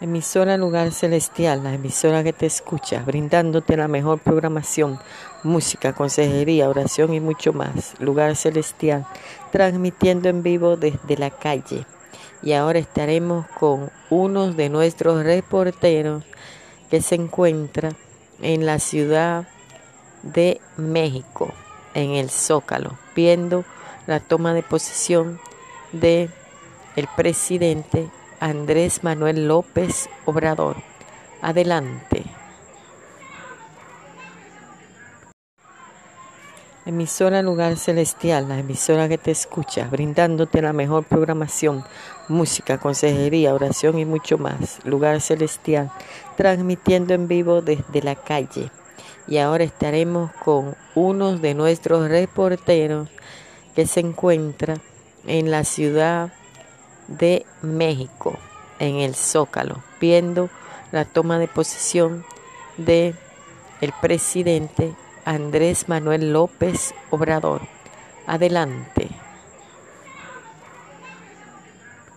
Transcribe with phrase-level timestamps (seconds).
[0.00, 5.00] Emisora Lugar Celestial, la emisora que te escucha, brindándote la mejor programación,
[5.42, 7.98] música, consejería, oración y mucho más.
[7.98, 9.06] Lugar Celestial,
[9.50, 11.84] transmitiendo en vivo desde la calle.
[12.42, 16.22] Y ahora estaremos con uno de nuestros reporteros
[16.90, 17.90] que se encuentra
[18.40, 19.48] en la ciudad
[20.22, 21.52] de México,
[21.94, 23.64] en el Zócalo, viendo
[24.06, 25.40] la toma de posesión
[25.90, 26.30] de
[26.94, 28.08] el presidente
[28.40, 30.76] Andrés Manuel López Obrador.
[31.42, 32.22] Adelante.
[36.86, 41.84] Emisora Lugar Celestial, la emisora que te escucha, brindándote la mejor programación,
[42.28, 44.78] música, consejería, oración y mucho más.
[44.86, 45.90] Lugar Celestial,
[46.36, 48.70] transmitiendo en vivo desde la calle.
[49.26, 53.08] Y ahora estaremos con uno de nuestros reporteros
[53.74, 54.76] que se encuentra
[55.26, 56.32] en la ciudad
[57.08, 58.38] de México,
[58.78, 60.48] en el Zócalo, viendo
[60.92, 62.24] la toma de posesión
[62.76, 63.14] de
[63.80, 67.62] el presidente Andrés Manuel López Obrador.
[68.26, 68.97] Adelante.